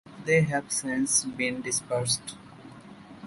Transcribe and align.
They 0.25 0.41
have 0.41 0.71
since 0.71 1.25
been 1.25 1.61
dispersed. 1.61 2.35